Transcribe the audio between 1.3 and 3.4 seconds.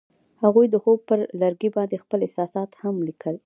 لرګي باندې خپل احساسات هم لیکل.